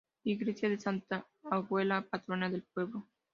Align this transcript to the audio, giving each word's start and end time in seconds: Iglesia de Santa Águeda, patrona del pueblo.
Iglesia 0.23 0.67
de 0.67 0.79
Santa 0.79 1.27
Águeda, 1.43 2.01
patrona 2.09 2.49
del 2.49 2.63
pueblo. 2.63 3.05